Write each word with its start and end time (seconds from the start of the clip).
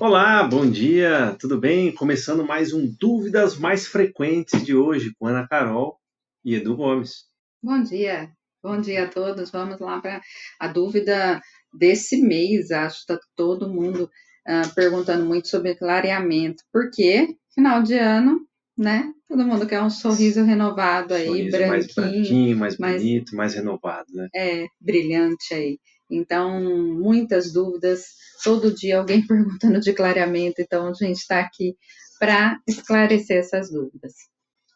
Olá, 0.00 0.44
bom 0.44 0.64
dia, 0.70 1.36
tudo 1.40 1.58
bem? 1.58 1.92
Começando 1.92 2.46
mais 2.46 2.72
um 2.72 2.88
Dúvidas 3.00 3.58
Mais 3.58 3.84
Frequentes 3.84 4.64
de 4.64 4.72
hoje 4.72 5.12
com 5.18 5.26
Ana 5.26 5.48
Carol 5.48 5.98
e 6.44 6.54
Edu 6.54 6.76
Gomes. 6.76 7.24
Bom 7.60 7.82
dia, 7.82 8.30
bom 8.62 8.80
dia 8.80 9.04
a 9.04 9.08
todos. 9.08 9.50
Vamos 9.50 9.80
lá 9.80 10.00
para 10.00 10.20
a 10.60 10.68
dúvida 10.68 11.40
desse 11.76 12.22
mês. 12.22 12.70
Acho 12.70 13.04
que 13.04 13.12
está 13.12 13.26
todo 13.34 13.68
mundo 13.68 14.08
uh, 14.46 14.72
perguntando 14.72 15.26
muito 15.26 15.48
sobre 15.48 15.74
clareamento, 15.74 16.62
porque 16.72 17.34
final 17.52 17.82
de 17.82 17.98
ano, 17.98 18.46
né? 18.76 19.12
Todo 19.28 19.44
mundo 19.44 19.66
quer 19.66 19.82
um 19.82 19.90
sorriso 19.90 20.44
renovado 20.44 21.12
aí, 21.12 21.26
sorriso 21.26 21.50
branquinho. 21.50 21.70
Mais 21.70 21.94
branquinho, 21.94 22.56
mais, 22.56 22.78
mais 22.78 23.02
bonito, 23.02 23.34
mais 23.34 23.54
renovado, 23.54 24.06
né? 24.12 24.28
É, 24.32 24.66
brilhante 24.80 25.52
aí. 25.52 25.80
Então, 26.10 26.60
muitas 26.60 27.52
dúvidas, 27.52 28.06
todo 28.42 28.74
dia 28.74 28.98
alguém 28.98 29.24
perguntando 29.26 29.80
de 29.80 29.92
clareamento, 29.92 30.60
então 30.60 30.88
a 30.88 30.92
gente 30.92 31.18
está 31.18 31.40
aqui 31.40 31.76
para 32.18 32.58
esclarecer 32.66 33.38
essas 33.38 33.70
dúvidas. 33.70 34.14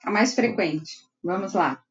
A 0.05 0.11
mais 0.11 0.35
frequente, 0.35 0.93
vamos 1.23 1.55
lá. 1.55 1.83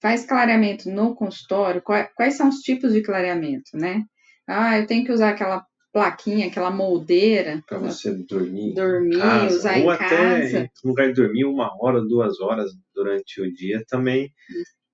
Faz 0.00 0.26
clareamento 0.26 0.90
no 0.90 1.14
consultório? 1.14 1.82
Quais 1.82 2.36
são 2.36 2.48
os 2.48 2.56
tipos 2.56 2.92
de 2.92 3.02
clareamento, 3.02 3.70
né? 3.74 4.04
Ah, 4.46 4.78
eu 4.78 4.86
tenho 4.86 5.04
que 5.04 5.12
usar 5.12 5.30
aquela 5.30 5.64
plaquinha, 5.94 6.48
aquela 6.48 6.70
moldeira. 6.70 7.62
Para 7.66 7.78
você 7.78 8.12
dormir. 8.12 8.74
Dormir, 8.74 9.16
casa, 9.16 9.56
usar 9.56 9.78
ou 9.78 9.84
em 9.84 9.90
até 9.90 10.08
casa. 10.08 10.70
lugar 10.84 11.06
de 11.06 11.14
dormir 11.14 11.44
uma 11.44 11.70
hora, 11.80 12.00
duas 12.02 12.40
horas 12.40 12.72
durante 12.92 13.40
o 13.40 13.50
dia 13.54 13.82
também. 13.88 14.30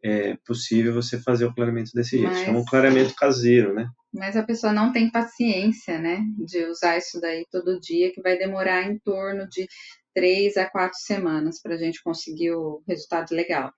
É 0.03 0.37
possível 0.47 0.95
você 0.95 1.21
fazer 1.21 1.45
o 1.45 1.55
clareamento 1.55 1.91
desse 1.95 2.17
jeito. 2.17 2.33
Mas, 2.33 2.45
Chama 2.45 2.61
um 2.61 2.65
clareamento 2.65 3.15
caseiro, 3.15 3.75
né? 3.75 3.89
Mas 4.13 4.37
a 4.37 4.43
pessoa 4.43 4.73
não 4.73 4.93
tem 4.93 5.11
paciência, 5.11 5.99
né, 5.99 6.21
de 6.45 6.65
usar 6.65 6.99
isso 6.99 7.21
daí 7.21 7.47
todo 7.51 7.79
dia, 7.79 8.13
que 8.13 8.21
vai 8.21 8.37
demorar 8.37 8.83
em 8.83 8.99
torno 8.99 9.47
de 9.49 9.67
três 10.15 10.57
a 10.57 10.69
quatro 10.69 10.99
semanas 10.99 11.61
para 11.63 11.75
a 11.75 11.79
gente 11.79 12.03
conseguir 12.03 12.53
o 12.53 12.83
resultado 12.89 13.33
legal. 13.33 13.73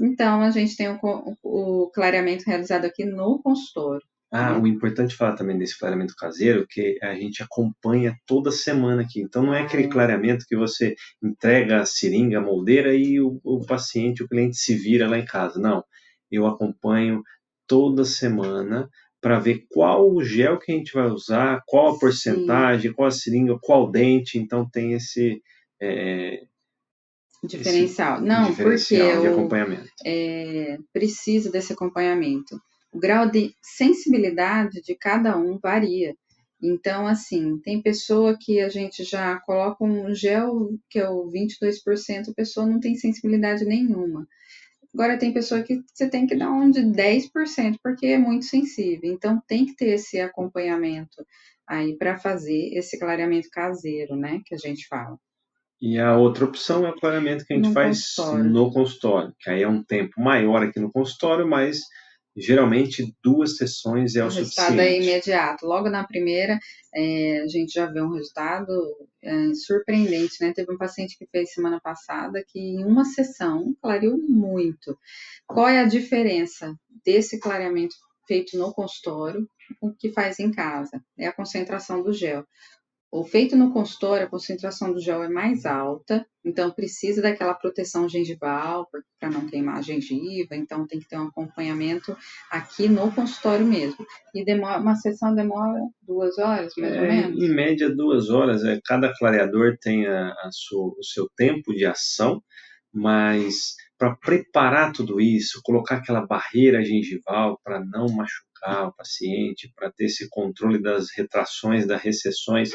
Então, 0.00 0.40
a 0.42 0.50
gente 0.50 0.76
tem 0.76 0.88
o, 0.88 0.98
o 1.42 1.90
clareamento 1.90 2.44
realizado 2.46 2.84
aqui 2.84 3.04
no 3.04 3.40
consultório. 3.42 4.06
Ah, 4.34 4.58
o 4.58 4.66
importante 4.66 5.14
falar 5.14 5.36
também 5.36 5.58
desse 5.58 5.78
clareamento 5.78 6.14
caseiro, 6.16 6.66
que 6.66 6.98
a 7.02 7.14
gente 7.14 7.42
acompanha 7.42 8.16
toda 8.26 8.50
semana 8.50 9.02
aqui. 9.02 9.20
Então 9.20 9.42
não 9.42 9.52
é 9.54 9.60
aquele 9.60 9.88
clareamento 9.88 10.46
que 10.48 10.56
você 10.56 10.94
entrega 11.22 11.82
a 11.82 11.84
seringa, 11.84 12.38
a 12.38 12.40
moldeira 12.40 12.94
e 12.94 13.20
o, 13.20 13.38
o 13.44 13.66
paciente, 13.66 14.22
o 14.22 14.28
cliente 14.28 14.56
se 14.56 14.74
vira 14.74 15.06
lá 15.06 15.18
em 15.18 15.24
casa. 15.26 15.60
Não, 15.60 15.84
eu 16.30 16.46
acompanho 16.46 17.22
toda 17.66 18.06
semana 18.06 18.88
para 19.20 19.38
ver 19.38 19.66
qual 19.70 20.10
o 20.10 20.24
gel 20.24 20.58
que 20.58 20.72
a 20.72 20.74
gente 20.74 20.94
vai 20.94 21.08
usar, 21.08 21.62
qual 21.66 21.94
a 21.94 21.98
porcentagem, 21.98 22.90
Sim. 22.90 22.96
qual 22.96 23.08
a 23.08 23.10
seringa, 23.10 23.58
qual 23.60 23.90
dente. 23.90 24.38
Então 24.38 24.66
tem 24.66 24.94
esse 24.94 25.42
é, 25.78 26.40
diferencial. 27.44 28.16
Esse 28.16 28.26
Não, 28.26 28.48
diferencial 28.48 29.10
porque 29.10 29.28
de 29.28 29.32
acompanhamento. 29.34 29.88
é, 30.06 30.78
preciso 30.90 31.52
desse 31.52 31.74
acompanhamento 31.74 32.56
o 32.92 32.98
grau 32.98 33.28
de 33.28 33.54
sensibilidade 33.62 34.82
de 34.82 34.94
cada 34.94 35.36
um 35.36 35.58
varia. 35.58 36.14
Então, 36.62 37.06
assim, 37.08 37.58
tem 37.58 37.82
pessoa 37.82 38.36
que 38.40 38.60
a 38.60 38.68
gente 38.68 39.02
já 39.02 39.36
coloca 39.40 39.82
um 39.82 40.14
gel 40.14 40.70
que 40.88 40.98
é 40.98 41.08
o 41.08 41.28
22%, 41.28 42.28
a 42.28 42.34
pessoa 42.34 42.66
não 42.66 42.78
tem 42.78 42.94
sensibilidade 42.94 43.64
nenhuma. 43.64 44.28
Agora, 44.94 45.18
tem 45.18 45.32
pessoa 45.32 45.62
que 45.62 45.80
você 45.92 46.08
tem 46.08 46.26
que 46.26 46.36
dar 46.36 46.52
um 46.52 46.70
de 46.70 46.82
10%, 46.82 47.76
porque 47.82 48.06
é 48.06 48.18
muito 48.18 48.44
sensível. 48.44 49.10
Então, 49.10 49.42
tem 49.48 49.64
que 49.66 49.74
ter 49.74 49.94
esse 49.94 50.20
acompanhamento 50.20 51.24
aí 51.66 51.96
para 51.96 52.18
fazer 52.18 52.74
esse 52.74 52.98
clareamento 52.98 53.48
caseiro, 53.50 54.14
né, 54.14 54.40
que 54.44 54.54
a 54.54 54.58
gente 54.58 54.86
fala. 54.86 55.18
E 55.80 55.98
a 55.98 56.16
outra 56.16 56.44
opção 56.44 56.86
é 56.86 56.90
o 56.90 56.94
clareamento 56.96 57.44
que 57.44 57.54
a 57.54 57.56
gente 57.56 57.68
no 57.68 57.74
faz 57.74 58.14
consultório. 58.14 58.44
no 58.44 58.70
consultório, 58.70 59.34
que 59.40 59.50
aí 59.50 59.62
é 59.62 59.68
um 59.68 59.82
tempo 59.82 60.20
maior 60.20 60.62
aqui 60.62 60.78
no 60.78 60.92
consultório, 60.92 61.48
mas 61.48 61.80
geralmente 62.36 63.14
duas 63.22 63.56
sessões 63.56 64.16
é 64.16 64.22
o, 64.22 64.26
o 64.26 64.30
resultado 64.30 64.68
suficiente. 64.68 64.80
é 64.80 65.02
imediato. 65.02 65.66
Logo 65.66 65.90
na 65.90 66.04
primeira, 66.04 66.58
é, 66.94 67.40
a 67.42 67.46
gente 67.46 67.72
já 67.72 67.86
vê 67.86 68.00
um 68.00 68.12
resultado 68.12 68.72
é, 69.22 69.54
surpreendente, 69.54 70.36
né? 70.40 70.52
Teve 70.54 70.72
um 70.72 70.78
paciente 70.78 71.16
que 71.18 71.26
fez 71.26 71.52
semana 71.52 71.80
passada 71.80 72.44
que 72.46 72.58
em 72.58 72.84
uma 72.84 73.04
sessão 73.04 73.74
clareou 73.80 74.16
muito. 74.16 74.98
Qual 75.46 75.68
é 75.68 75.80
a 75.80 75.88
diferença 75.88 76.74
desse 77.04 77.38
clareamento 77.38 77.94
feito 78.26 78.56
no 78.56 78.72
consultório 78.72 79.48
com 79.80 79.88
o 79.88 79.94
que 79.94 80.12
faz 80.12 80.38
em 80.38 80.50
casa? 80.50 81.02
É 81.18 81.26
a 81.26 81.32
concentração 81.32 82.02
do 82.02 82.12
gel. 82.12 82.46
O 83.12 83.24
feito 83.24 83.54
no 83.54 83.70
consultório, 83.74 84.24
a 84.24 84.30
concentração 84.30 84.90
do 84.90 84.98
gel 84.98 85.22
é 85.22 85.28
mais 85.28 85.66
alta, 85.66 86.26
então 86.42 86.70
precisa 86.70 87.20
daquela 87.20 87.52
proteção 87.52 88.08
gengival 88.08 88.88
para 89.20 89.28
não 89.28 89.46
queimar 89.46 89.76
a 89.76 89.82
gengiva, 89.82 90.56
então 90.56 90.86
tem 90.86 90.98
que 90.98 91.06
ter 91.06 91.18
um 91.18 91.26
acompanhamento 91.26 92.16
aqui 92.50 92.88
no 92.88 93.12
consultório 93.12 93.66
mesmo. 93.66 94.02
E 94.34 94.42
demora, 94.42 94.80
uma 94.80 94.96
sessão 94.96 95.34
demora 95.34 95.78
duas 96.00 96.38
horas, 96.38 96.72
mais 96.78 96.94
é, 96.94 97.00
ou 97.02 97.06
menos? 97.06 97.42
Em 97.42 97.54
média, 97.54 97.94
duas 97.94 98.30
horas. 98.30 98.64
É, 98.64 98.80
cada 98.82 99.12
clareador 99.14 99.76
tem 99.78 100.06
a, 100.06 100.30
a 100.30 100.48
sua, 100.50 100.94
o 100.98 101.04
seu 101.04 101.28
tempo 101.36 101.74
de 101.74 101.84
ação, 101.84 102.42
mas 102.90 103.74
para 104.02 104.16
preparar 104.16 104.92
tudo 104.92 105.20
isso, 105.20 105.60
colocar 105.62 105.98
aquela 105.98 106.26
barreira 106.26 106.82
gengival 106.82 107.60
para 107.62 107.78
não 107.78 108.06
machucar 108.08 108.88
o 108.88 108.92
paciente, 108.92 109.72
para 109.76 109.92
ter 109.92 110.06
esse 110.06 110.28
controle 110.28 110.82
das 110.82 111.06
retrações, 111.16 111.86
das 111.86 112.02
recessões, 112.02 112.72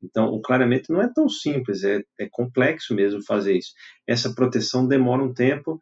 então, 0.00 0.26
o 0.26 0.40
clareamento 0.40 0.92
não 0.92 1.02
é 1.02 1.12
tão 1.12 1.28
simples, 1.28 1.82
é, 1.82 2.00
é 2.20 2.28
complexo 2.30 2.94
mesmo 2.94 3.20
fazer 3.24 3.56
isso. 3.56 3.72
Essa 4.06 4.32
proteção 4.32 4.86
demora 4.86 5.20
um 5.20 5.34
tempo. 5.34 5.80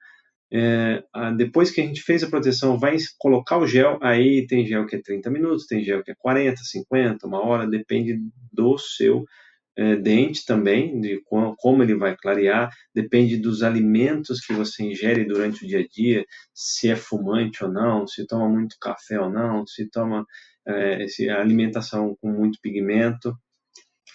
É, 0.51 1.05
a, 1.13 1.31
depois 1.31 1.71
que 1.71 1.83
a 1.83 1.85
gente 1.85 2.01
fez 2.01 2.25
a 2.25 2.31
proteção, 2.31 2.79
vai 2.79 2.97
colocar 3.19 3.59
o 3.59 3.67
gel. 3.67 3.99
Aí 4.01 4.47
tem 4.47 4.65
gel 4.65 4.87
que 4.87 4.97
é 4.97 5.03
30 5.03 5.29
minutos, 5.31 5.67
tem 5.67 5.85
gel 5.85 6.03
que 6.03 6.13
é 6.13 6.15
40, 6.17 6.57
50, 6.63 7.27
uma 7.27 7.45
hora, 7.45 7.69
depende 7.69 8.19
do 8.51 8.79
seu 8.79 9.27
é, 9.77 9.97
dente 9.97 10.45
também, 10.45 11.01
de 11.01 11.21
como, 11.25 11.55
como 11.57 11.83
ele 11.83 11.95
vai 11.95 12.17
clarear, 12.17 12.71
depende 12.95 13.37
dos 13.37 13.63
alimentos 13.63 14.41
que 14.41 14.53
você 14.53 14.85
ingere 14.85 15.25
durante 15.25 15.65
o 15.65 15.69
dia 15.69 15.81
a 15.81 15.87
dia, 15.87 16.25
se 16.55 16.89
é 16.89 16.97
fumante 16.97 17.65
ou 17.65 17.71
não, 17.71 18.07
se 18.07 18.27
toma 18.27 18.49
muito 18.49 18.77
café 18.81 19.21
ou 19.21 19.31
não, 19.31 19.67
se 19.67 19.89
toma 19.91 20.25
é, 20.67 21.07
se 21.09 21.29
alimentação 21.29 22.17
com 22.21 22.31
muito 22.31 22.59
pigmento 22.61 23.33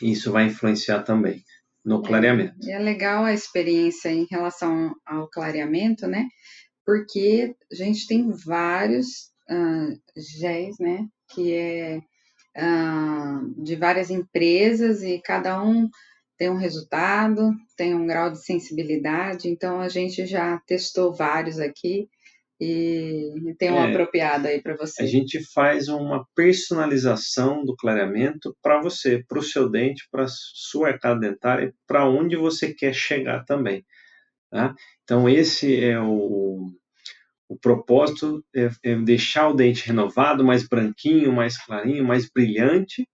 isso 0.02 0.32
vai 0.32 0.46
influenciar 0.46 1.04
também 1.04 1.44
no 1.86 2.02
clareamento. 2.02 2.56
É, 2.68 2.74
é 2.74 2.80
legal 2.80 3.24
a 3.24 3.34
experiência 3.34 4.10
em 4.10 4.26
relação 4.30 4.94
ao 5.06 5.30
clareamento, 5.30 6.08
né? 6.08 6.28
Porque 6.86 7.56
a 7.72 7.76
gente 7.76 8.08
tem 8.08 8.32
vários 8.46 9.32
uh, 9.50 10.22
géis, 10.40 10.76
né? 10.80 11.08
Que 11.34 11.54
é 11.54 11.98
uh, 12.58 13.11
de 13.62 13.76
várias 13.76 14.10
empresas 14.10 15.04
e 15.04 15.22
cada 15.22 15.62
um 15.64 15.90
tem 16.38 16.50
um 16.50 16.58
resultado, 16.58 17.52
tem 17.78 17.94
um 17.94 18.08
grau 18.08 18.32
de 18.32 18.44
sensibilidade. 18.44 19.48
Então 19.48 19.80
a 19.80 19.88
gente 19.88 20.26
já 20.26 20.60
testou 20.66 21.14
vários 21.14 21.60
aqui 21.60 22.10
e 22.60 23.56
tem 23.58 23.72
um 23.72 23.78
é, 23.78 23.90
apropriado 23.90 24.48
aí 24.48 24.62
para 24.62 24.76
você. 24.76 25.02
A 25.02 25.06
gente 25.06 25.40
faz 25.52 25.88
uma 25.88 26.26
personalização 26.36 27.64
do 27.64 27.76
clareamento 27.76 28.56
para 28.62 28.82
você, 28.82 29.24
para 29.28 29.40
o 29.40 29.44
seu 29.44 29.70
dente, 29.70 30.08
para 30.12 30.26
sua 30.28 30.90
arcada 30.90 31.20
dentária, 31.20 31.74
para 31.88 32.08
onde 32.08 32.36
você 32.36 32.74
quer 32.74 32.94
chegar 32.94 33.44
também. 33.46 33.86
Tá? 34.50 34.76
Então 35.04 35.30
esse 35.30 35.84
é 35.84 36.00
o, 36.00 36.68
o 37.48 37.58
propósito 37.60 38.44
é, 38.56 38.70
é 38.84 38.96
deixar 38.96 39.48
o 39.50 39.54
dente 39.54 39.88
renovado, 39.88 40.44
mais 40.44 40.68
branquinho, 40.68 41.32
mais 41.32 41.58
clarinho, 41.64 42.04
mais 42.04 42.30
brilhante, 42.30 43.08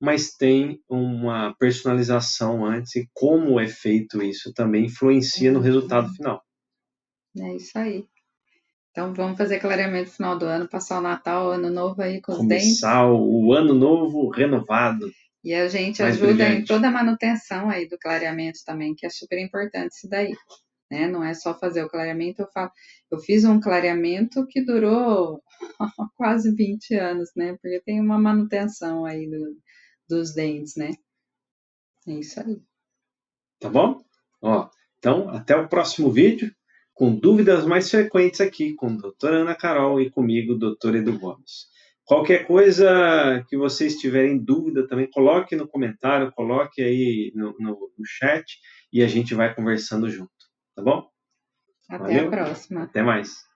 mas 0.00 0.32
tem 0.32 0.80
uma 0.88 1.54
personalização 1.58 2.64
antes 2.64 2.94
e 2.96 3.08
como 3.12 3.58
é 3.58 3.66
feito 3.66 4.22
isso 4.22 4.52
também 4.52 4.86
influencia 4.86 5.50
no 5.50 5.60
resultado 5.60 6.08
final. 6.14 6.42
É 7.36 7.56
isso 7.56 7.76
aí. 7.78 8.04
Então 8.90 9.12
vamos 9.14 9.36
fazer 9.36 9.60
clareamento 9.60 10.10
no 10.10 10.16
final 10.16 10.38
do 10.38 10.44
ano, 10.44 10.68
passar 10.68 10.98
o 10.98 11.02
Natal, 11.02 11.46
o 11.46 11.50
Ano 11.50 11.70
Novo 11.70 12.02
aí 12.02 12.20
com 12.20 12.32
os 12.32 12.38
Começar 12.38 12.54
dentes. 12.58 12.80
Começar 12.80 13.06
o 13.06 13.52
Ano 13.52 13.74
Novo 13.74 14.28
renovado. 14.28 15.10
E 15.44 15.54
a 15.54 15.68
gente 15.68 16.02
ajuda 16.02 16.34
brilhante. 16.34 16.62
em 16.62 16.64
toda 16.64 16.88
a 16.88 16.90
manutenção 16.90 17.70
aí 17.70 17.88
do 17.88 17.98
clareamento 17.98 18.58
também, 18.66 18.94
que 18.94 19.06
é 19.06 19.10
super 19.10 19.38
importante 19.38 19.92
isso 19.92 20.08
daí. 20.08 20.32
Né? 20.90 21.06
Não 21.06 21.22
é 21.22 21.34
só 21.34 21.56
fazer 21.56 21.84
o 21.84 21.88
clareamento, 21.88 22.42
eu 22.42 22.48
falo, 22.52 22.70
eu 23.10 23.18
fiz 23.20 23.44
um 23.44 23.60
clareamento 23.60 24.46
que 24.48 24.64
durou 24.64 25.40
quase 26.16 26.54
20 26.54 26.94
anos, 26.94 27.30
né? 27.36 27.56
Porque 27.60 27.80
tem 27.84 28.00
uma 28.00 28.18
manutenção 28.18 29.04
aí 29.04 29.28
do, 29.30 29.56
dos 30.08 30.34
dentes, 30.34 30.76
né? 30.76 30.92
É 32.06 32.12
isso 32.12 32.40
aí. 32.40 32.62
Tá 33.60 33.68
bom? 33.68 34.00
Ó, 34.40 34.68
então, 34.98 35.28
até 35.30 35.56
o 35.56 35.68
próximo 35.68 36.10
vídeo 36.10 36.52
com 36.94 37.14
dúvidas 37.14 37.64
mais 37.64 37.88
frequentes 37.88 38.40
aqui 38.40 38.74
com 38.74 38.86
a 38.86 38.96
doutora 38.96 39.36
Ana 39.36 39.54
Carol 39.54 40.00
e 40.00 40.10
comigo, 40.10 40.56
doutor 40.56 40.96
Edu 40.96 41.16
Gomes. 41.16 41.68
Qualquer 42.04 42.46
coisa 42.46 43.44
que 43.48 43.56
vocês 43.56 43.96
tiverem 43.96 44.42
dúvida 44.42 44.88
também, 44.88 45.08
coloque 45.10 45.54
no 45.54 45.68
comentário, 45.68 46.32
coloque 46.32 46.82
aí 46.82 47.30
no, 47.36 47.54
no, 47.58 47.92
no 47.96 48.04
chat 48.04 48.58
e 48.92 49.02
a 49.02 49.06
gente 49.06 49.34
vai 49.34 49.54
conversando 49.54 50.08
junto, 50.08 50.32
tá 50.74 50.82
bom? 50.82 51.08
Até 51.88 51.98
Valeu? 51.98 52.26
a 52.26 52.30
próxima. 52.30 52.82
Até 52.84 53.02
mais. 53.02 53.47